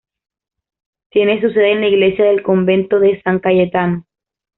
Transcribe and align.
Tiene 1.11 1.39
su 1.41 1.51
sede 1.51 1.73
en 1.73 1.81
la 1.81 1.87
iglesia 1.87 2.25
del 2.25 2.41
convento 2.41 2.97
de 2.99 3.21
San 3.21 3.37
Cayetano. 3.39 4.07